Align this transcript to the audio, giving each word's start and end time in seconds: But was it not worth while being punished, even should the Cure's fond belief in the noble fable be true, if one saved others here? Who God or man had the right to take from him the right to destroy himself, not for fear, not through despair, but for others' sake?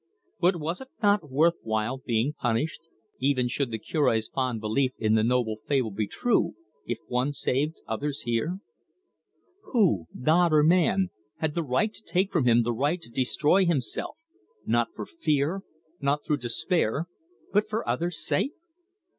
But 0.39 0.55
was 0.55 0.81
it 0.81 0.87
not 1.03 1.29
worth 1.29 1.57
while 1.61 1.99
being 2.03 2.33
punished, 2.33 2.87
even 3.19 3.47
should 3.47 3.69
the 3.69 3.77
Cure's 3.77 4.29
fond 4.29 4.59
belief 4.59 4.93
in 4.97 5.13
the 5.13 5.23
noble 5.23 5.57
fable 5.67 5.91
be 5.91 6.07
true, 6.07 6.55
if 6.87 6.97
one 7.07 7.33
saved 7.33 7.81
others 7.87 8.21
here? 8.21 8.57
Who 9.73 10.07
God 10.23 10.53
or 10.53 10.63
man 10.63 11.11
had 11.37 11.53
the 11.53 11.61
right 11.61 11.93
to 11.93 12.01
take 12.03 12.31
from 12.31 12.45
him 12.45 12.63
the 12.63 12.73
right 12.73 12.99
to 12.99 13.11
destroy 13.11 13.63
himself, 13.63 14.17
not 14.65 14.87
for 14.95 15.05
fear, 15.05 15.61
not 15.99 16.25
through 16.25 16.37
despair, 16.37 17.05
but 17.53 17.69
for 17.69 17.87
others' 17.87 18.25
sake? 18.25 18.53